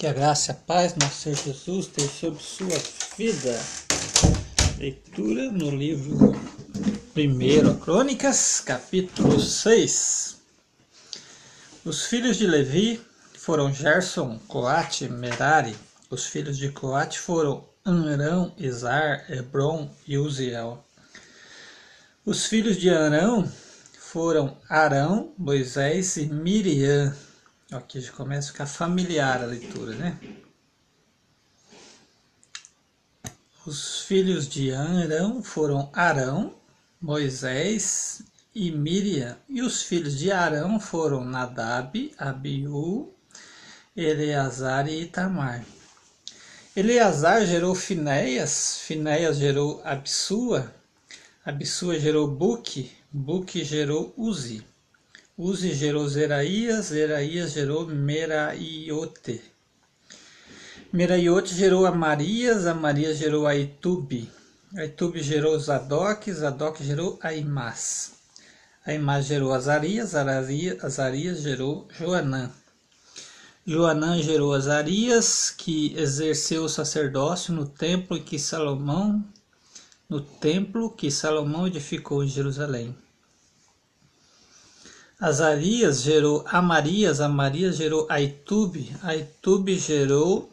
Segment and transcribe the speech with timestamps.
[0.00, 3.60] Que a graça e a paz, nosso Senhor Jesus, esteja sobre sua vida.
[4.78, 6.34] Leitura no livro
[7.14, 10.38] 1 Crônicas, capítulo 6.
[11.84, 12.98] Os filhos de Levi
[13.36, 15.76] foram Gerson, Coate, Merari.
[16.08, 20.82] Os filhos de Coate foram Arão, Izar, Hebron e Uziel.
[22.24, 23.46] Os filhos de Arão
[23.98, 27.14] foram Arão, Moisés e Miriam.
[27.72, 30.18] Aqui já começa a ficar familiar a leitura, né?
[33.64, 36.52] Os filhos de Arão foram Arão,
[37.00, 38.22] Moisés
[38.52, 39.36] e Miriam.
[39.48, 43.14] E os filhos de Arão foram Nadab, Abiú,
[43.96, 45.64] Eleazar e Itamar.
[46.74, 50.74] Eleazar gerou Finéias, Finéias gerou Absua,
[51.44, 54.66] Absua gerou Buque, Buque gerou Uzi.
[55.42, 59.40] Uzi gerou Zeraías, Zeraías gerou Meraiote.
[60.92, 64.28] Meraiote gerou Amarias, Amarias gerou Aitube.
[64.76, 68.12] Aitube gerou Zadok, Zadok gerou Aimás.
[68.84, 72.50] Aimás gerou Azarias, Azarias gerou Joanã.
[73.66, 79.24] Joanã gerou Azarias, que exerceu o sacerdócio no templo que Salomão
[80.06, 82.94] no templo que Salomão edificou em Jerusalém.
[85.20, 90.50] Azarias gerou Amarias, Amarias gerou Aitube, Aitube gerou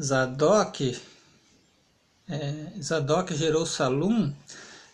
[0.00, 0.96] Zadok,
[2.28, 4.32] é, Zadok gerou Salum,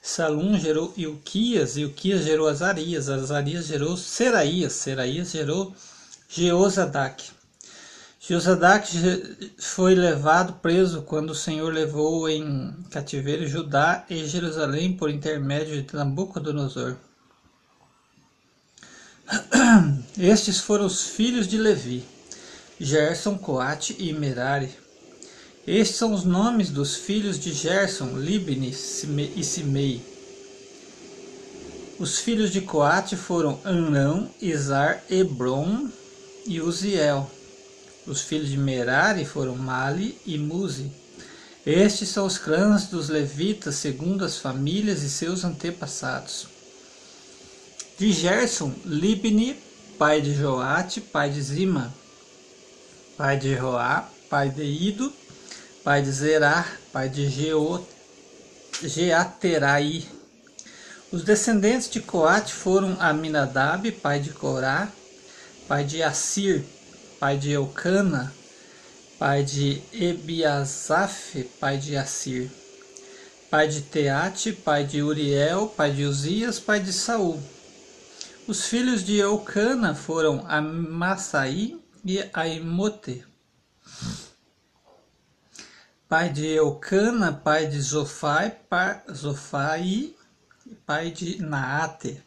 [0.00, 5.74] Salum gerou Ilquias, Ilquias gerou Azarias, Azarias gerou Seraías, Seraías gerou
[6.26, 7.32] Jeozadak.
[8.18, 8.88] Jeozadak
[9.58, 15.94] foi levado preso quando o Senhor levou em cativeiro Judá e Jerusalém por intermédio de
[15.94, 16.96] Nabucodonosor.
[20.18, 22.04] Estes foram os filhos de Levi,
[22.80, 24.70] Gerson, Coate e Merari.
[25.64, 30.02] Estes são os nomes dos filhos de Gerson, Libni e Simei.
[31.98, 35.88] Os filhos de Coate foram Anão, Izar, Hebron
[36.44, 37.30] e Uziel.
[38.06, 40.90] Os filhos de Merari foram Mali e Muzi.
[41.64, 46.59] Estes são os clãs dos levitas segundo as famílias e seus antepassados
[48.00, 49.54] de Gerson, Libni,
[49.98, 51.94] pai de Joate, pai de Zima,
[53.14, 55.12] pai de Joá, pai de Ido,
[55.84, 57.28] pai de Zerar, pai de
[58.82, 60.08] Geaterai.
[61.12, 64.88] Os descendentes de Coate foram Aminadab, pai de Corá,
[65.68, 66.64] pai de Assir,
[67.18, 68.32] pai de Eucana,
[69.18, 72.50] pai de Ebiasaf, pai de Assir,
[73.50, 77.38] pai de Teate, pai de Uriel, pai de Uzias, pai de Saul
[78.50, 83.24] os filhos de Eucana foram Amassaí e Aimote.
[86.08, 88.58] Pai de Eucana, pai de Zofai,
[89.14, 90.12] Zofai,
[90.84, 92.20] pai de Naate.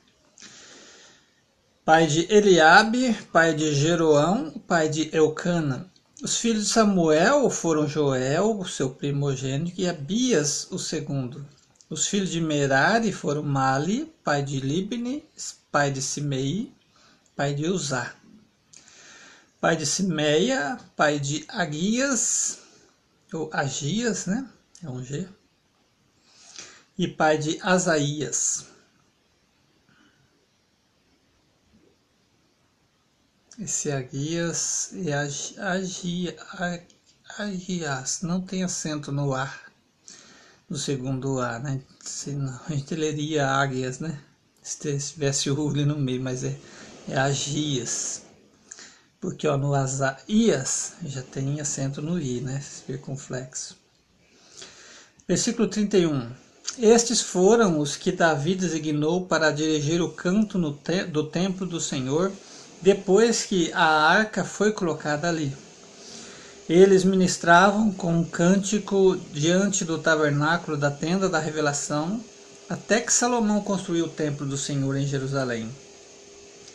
[1.84, 5.92] Pai de Eliabe, pai de Jeroão, pai de Eucana.
[6.24, 11.46] Os filhos de Samuel foram Joel, o seu primogênito, e Abias, o segundo.
[11.94, 15.24] Os filhos de Merari foram Mali, pai de Libni,
[15.72, 16.74] pai de Simei,
[17.36, 18.16] pai de Uzá.
[19.62, 22.58] Pai de Simeia, pai de Agias,
[23.31, 24.50] ou Agias, né?
[24.81, 25.30] É um G.
[26.98, 28.66] E pai de Asaías.
[33.60, 35.14] Esse Agias e
[37.38, 39.73] Agias não tem acento no ar
[40.74, 41.80] no segundo A, né?
[42.04, 44.20] Senão a gente leria águias, né?
[44.60, 46.58] Se tivesse o ali no meio, mas é,
[47.08, 48.24] é agias.
[49.22, 52.60] Porque ó, no Asaias já tem acento no I, né?
[52.60, 53.78] Circunflexo.
[55.28, 56.32] Versículo 31.
[56.80, 62.32] Estes foram os que Davi designou para dirigir o canto te do templo do Senhor,
[62.82, 65.56] depois que a arca foi colocada ali.
[66.69, 72.24] Eles ministravam com um cântico diante do tabernáculo da tenda da revelação,
[72.69, 75.69] até que Salomão construiu o templo do Senhor em Jerusalém,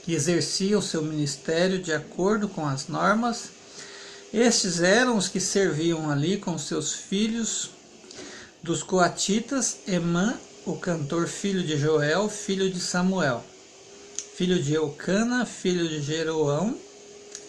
[0.05, 3.45] que exercia o seu ministério de acordo com as normas.
[4.33, 7.71] Estes eram os que serviam ali com seus filhos
[8.63, 10.35] dos coatitas, Emã,
[10.67, 13.43] o cantor filho de Joel, filho de Samuel,
[14.37, 16.77] filho de Eucana, filho de Jeroão,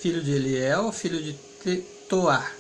[0.01, 1.33] filho de Eliel, filho de
[2.09, 2.53] Toar,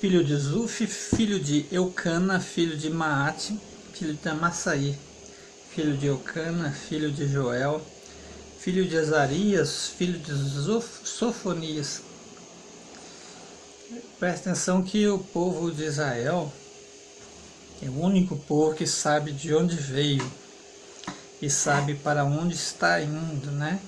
[0.00, 3.58] filho de Zuf, filho de Eucana, filho de Maate,
[3.94, 4.94] filho de Amassaí,
[5.74, 7.80] filho de Eucana, filho de Joel,
[8.58, 10.32] filho de Azarias, filho de
[11.04, 12.02] Sofonias,
[14.18, 16.52] Presta atenção que o povo de Israel
[17.82, 20.28] é o único povo que sabe de onde veio
[21.40, 23.78] e sabe para onde está indo, né?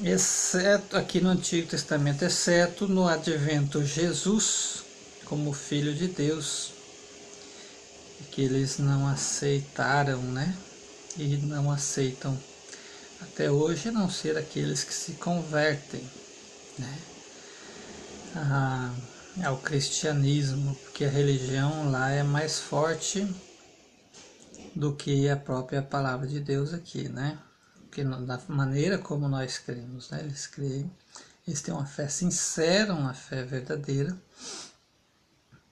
[0.00, 4.84] Exceto aqui no Antigo Testamento, exceto no advento Jesus
[5.24, 6.70] como filho de Deus,
[8.30, 10.56] que eles não aceitaram, né?
[11.16, 12.38] E não aceitam
[13.20, 16.08] até hoje, a não ser aqueles que se convertem,
[16.78, 16.98] né?
[18.36, 18.94] Ah,
[19.44, 23.26] ao cristianismo, porque a religião lá é mais forte
[24.76, 27.36] do que a própria palavra de Deus aqui, né?
[27.88, 30.20] Porque da maneira como nós cremos, né?
[30.20, 30.90] Eles creem,
[31.46, 34.16] eles têm uma fé sincera, uma fé verdadeira,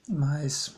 [0.09, 0.75] mas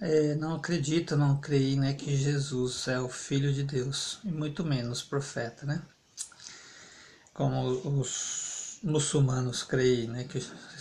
[0.00, 4.64] é, não acredito, não creem, né, que Jesus é o Filho de Deus, e muito
[4.64, 5.80] menos profeta, né?
[7.32, 7.68] Como
[8.00, 10.40] os muçulmanos creem, né, que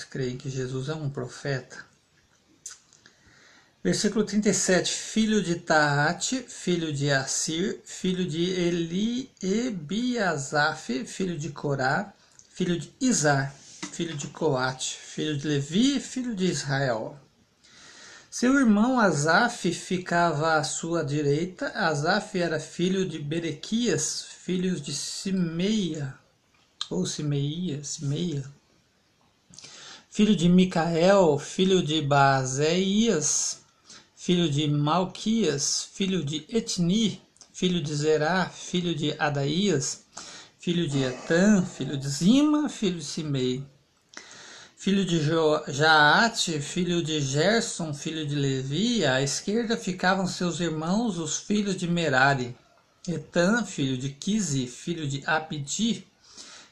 [0.10, 1.86] creem que Jesus é um profeta.
[3.84, 12.14] Versículo 37, filho de Taate, filho de Assir, filho de Eli Ebiasaf, filho de Corá,
[12.52, 13.52] filho de Izar,
[13.92, 17.18] filho de Coate, filho de Levi, filho de Israel.
[18.30, 21.70] Seu irmão Asaf ficava à sua direita.
[21.70, 26.14] Asaf era filho de Berequias, filhos de Simeia,
[26.88, 28.44] ou Simeia, Simeia,
[30.08, 33.61] filho de Micael, filho de Bazeias,
[34.24, 37.20] filho de Malquias, filho de Etni,
[37.52, 40.06] filho de Zerá, filho de Adaías,
[40.60, 43.64] filho de Etan, filho de Zima, filho de Simei,
[44.78, 51.18] filho de jo Jaate, filho de Gerson, filho de Levi, à esquerda ficavam seus irmãos,
[51.18, 52.56] os filhos de Merari,
[53.08, 56.06] Etan, filho de Quise, filho de Apiti,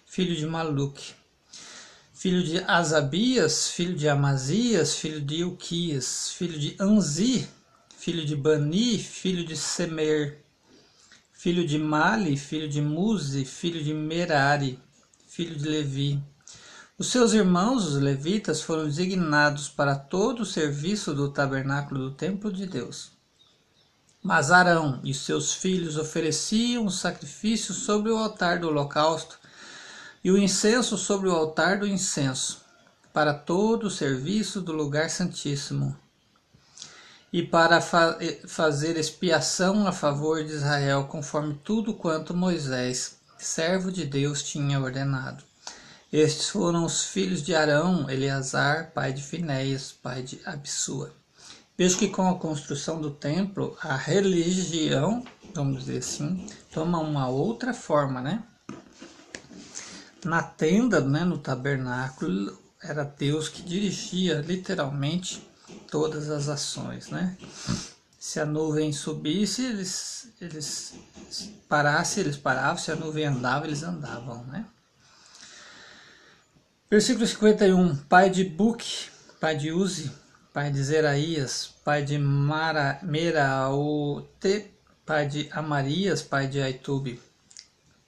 [0.06, 1.16] filho de Maluque,
[2.20, 7.48] filho de Asabias, filho de Amazias, filho de Ilquias, filho de Anzi,
[7.98, 10.44] filho de Bani, filho de Semer,
[11.32, 14.78] filho de Mali, filho de Muzi, filho de Merari,
[15.30, 16.22] filho de Levi.
[16.98, 22.52] Os seus irmãos, os levitas, foram designados para todo o serviço do tabernáculo do templo
[22.52, 23.12] de Deus.
[24.22, 29.40] Mas Arão e seus filhos ofereciam o sacrifício sobre o altar do holocausto
[30.24, 32.62] e o incenso sobre o altar do incenso,
[33.14, 35.96] para todo o serviço do lugar santíssimo,
[37.32, 38.18] e para fa
[38.48, 45.44] fazer expiação a favor de Israel, conforme tudo quanto Moisés, servo de Deus, tinha ordenado.
[46.12, 51.14] Estes foram os filhos de Arão, Eleazar, pai de Finéias, pai de Absua.
[51.78, 55.24] Vejo que com a construção do templo, a religião,
[55.54, 58.44] vamos dizer assim, toma uma outra forma, né?
[60.26, 65.48] Na tenda, né, no tabernáculo, era Deus que dirigia literalmente
[65.90, 67.38] todas as ações, né?
[68.20, 70.94] Se a nuvem subisse, eles, eles
[71.68, 74.66] parassem, eles paravam, se a nuvem andava, eles andavam, né?
[76.90, 80.12] Versículo 51, pai de Buque, pai de Uzi,
[80.52, 84.74] pai de Zeraías, pai de Mara, Meraote,
[85.06, 87.22] pai de Amarias, pai de Aitube,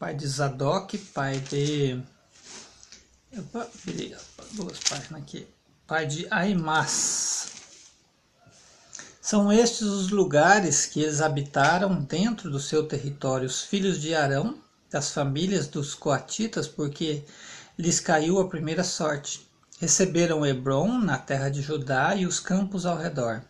[0.01, 2.01] pai de Zadok, pai de.
[3.37, 3.67] Opa,
[4.53, 5.47] duas páginas aqui.
[5.85, 7.51] Pai de Aimas.
[9.21, 14.57] São estes os lugares que eles habitaram dentro do seu território, os filhos de Arão,
[14.89, 17.23] das famílias dos coatitas, porque
[17.77, 19.47] lhes caiu a primeira sorte.
[19.79, 23.43] Receberam Hebron, na terra de Judá, e os campos ao redor.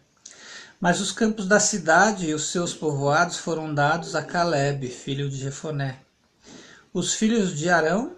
[0.82, 5.38] Mas os campos da cidade e os seus povoados foram dados a Caleb, filho de
[5.38, 6.11] Jefoné.
[6.94, 8.18] Os filhos de Arão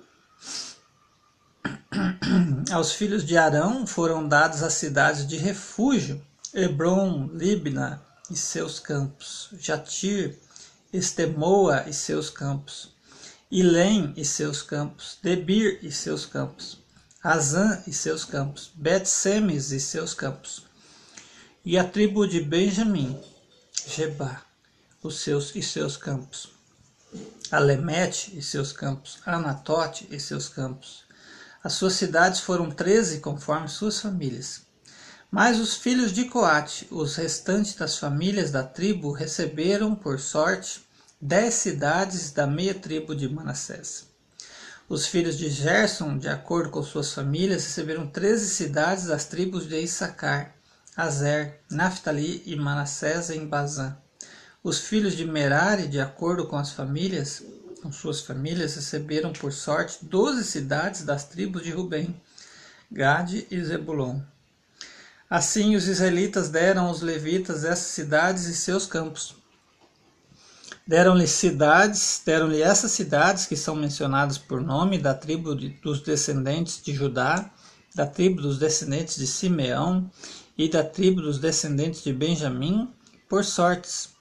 [2.73, 6.19] aos filhos de Arão foram dadas as cidades de refúgio,
[6.51, 10.39] Hebron, Libna e seus campos, Jatir,
[10.91, 12.89] Estemoa e seus campos,
[13.51, 16.79] Ilém e seus campos, Debir e seus campos,
[17.21, 20.65] Azã e seus campos, Bet-Semes e seus campos,
[21.63, 23.21] e a tribo de Benjamim,
[23.85, 24.41] Jebá,
[25.03, 26.52] os seus e seus campos.
[27.51, 31.03] Alemete e seus campos, Anatote e seus campos.
[31.63, 34.61] As suas cidades foram treze conforme suas famílias.
[35.31, 40.85] Mas os filhos de Coate, os restantes das famílias da tribo, receberam, por sorte,
[41.19, 44.07] dez cidades da meia tribo de Manassés.
[44.89, 49.79] Os filhos de Gerson, de acordo com suas famílias, receberam treze cidades das tribos de
[49.79, 50.53] Issacar,
[50.95, 53.97] Azer, Naphtali e Manassés em Bazã.
[54.63, 57.43] Os filhos de Merari, de acordo com as famílias,
[57.81, 62.15] com suas famílias, receberam por sorte doze cidades das tribos de Rubem,
[62.89, 64.21] Gade e Zebulon.
[65.29, 69.35] Assim os israelitas deram aos levitas essas cidades e seus campos.
[70.87, 76.81] Deram-lhe cidades, deram-lhe essas cidades que são mencionadas por nome da tribo de, dos descendentes
[76.81, 77.51] de Judá,
[77.93, 80.09] da tribo dos descendentes de Simeão
[80.57, 82.89] e da tribo dos descendentes de Benjamim,
[83.27, 84.13] por sortes.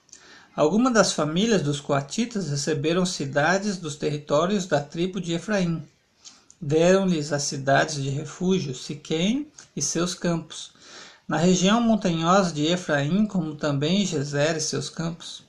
[0.55, 5.81] Algumas das famílias dos coatitas receberam cidades dos territórios da tribo de Efraim.
[6.61, 10.71] Deram-lhes as cidades de refúgio, Siquém e seus campos,
[11.27, 15.43] na região montanhosa de Efraim, como também Gezer e seus campos.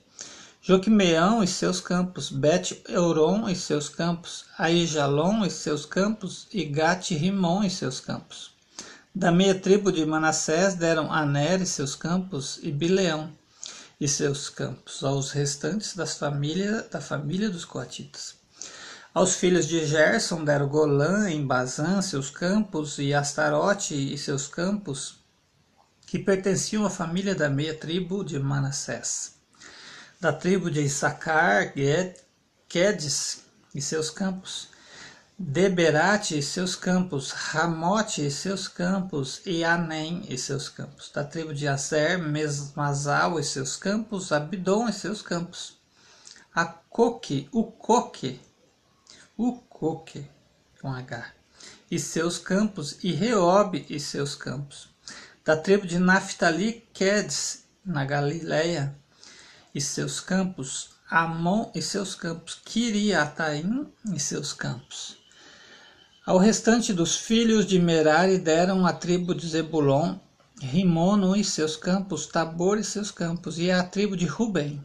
[0.59, 7.69] Joquimeão e seus campos, Bet-Euron e seus campos, Aijalon e seus campos, e Gat-Rimon e
[7.69, 8.49] seus campos.
[9.13, 13.29] Da meia tribo de Manassés deram Aner e seus campos, e Bileão
[13.99, 18.35] e seus campos, aos restantes das família, da família dos coatitas.
[19.13, 25.19] Aos filhos de Gerson deram Golã em Bazã, seus campos, e Astarote e seus campos,
[26.05, 29.35] que pertenciam à família da meia tribo de Manassés
[30.19, 31.73] da tribo de Issacar,
[32.67, 34.69] Quedes e seus campos,
[35.37, 41.11] Deberate e seus campos, Ramote e seus campos, e Anem e seus campos.
[41.11, 45.77] Da tribo de Aser, Mesmazal e seus campos, Abidom e seus campos.
[46.53, 48.39] Acoque, Ucoque,
[49.37, 50.25] Ucoque,
[50.81, 51.33] com H,
[51.91, 54.87] e seus campos, e Reobe e seus campos.
[55.43, 58.95] Da tribo de Naphtali, Quedes, na Galileia,
[59.73, 65.24] e seus campos, Amon e seus campos, Kiriataim e seus campos.
[66.25, 70.15] Ao restante dos filhos de Merari deram a tribo de Zebulon,
[70.59, 74.83] Rimono e seus campos, Tabor e seus campos, e a tribo de Ruben.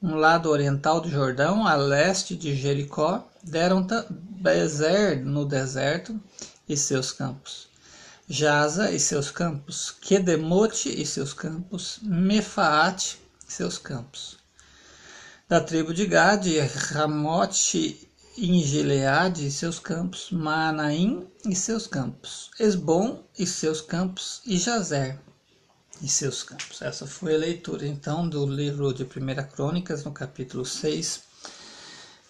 [0.00, 6.20] Um lado oriental do Jordão, a leste de Jericó, deram Bezer no deserto
[6.68, 7.66] e seus campos.
[8.28, 14.36] Jaza e seus campos, Quedemote e seus campos, Mefaate seus campos.
[15.48, 23.22] Da tribo de Gade, Ramote em Gileade e seus campos, Manaim e seus campos, Esbom
[23.38, 25.18] e seus campos, e Jazer
[26.00, 26.80] e seus campos.
[26.80, 29.08] Essa foi a leitura então do livro de 1
[29.52, 31.22] Crônicas, no capítulo 6,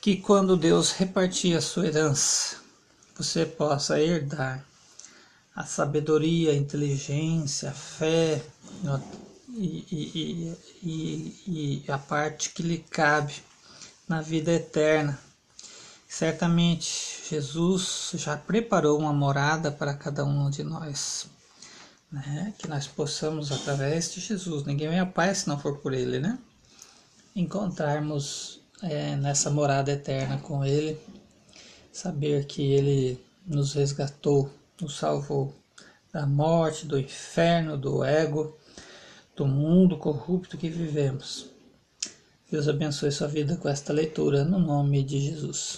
[0.00, 2.56] que quando Deus repartia a sua herança,
[3.16, 4.64] você possa herdar
[5.54, 8.42] a sabedoria, a inteligência, a fé,
[9.54, 13.35] e, e, e, e a parte que lhe cabe
[14.09, 15.18] na vida eterna.
[16.14, 21.26] Certamente Jesus já preparou uma morada para cada um de nós,
[22.12, 22.52] né?
[22.59, 26.19] que nós possamos, através de Jesus, ninguém vem a Pai se não for por Ele,
[26.21, 26.38] né?
[27.35, 31.00] encontrarmos é, nessa morada eterna com Ele,
[31.90, 35.54] saber que Ele nos resgatou, nos salvou
[36.12, 38.54] da morte, do inferno, do ego
[39.35, 41.50] do mundo corrupto que vivemos.
[42.50, 45.71] Deus abençoe sua vida com esta leitura, no nome de Jesus.